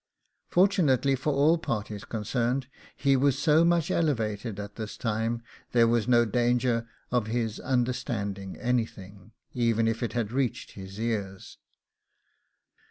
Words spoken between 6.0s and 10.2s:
no danger of his understanding anything, even if it